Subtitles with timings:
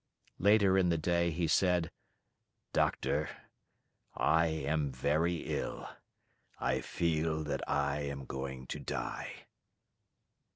[0.39, 1.91] Later in the day he said,
[2.73, 3.29] "Doctor,
[4.15, 5.87] I am very ill
[6.57, 9.45] I feel that I am going to die."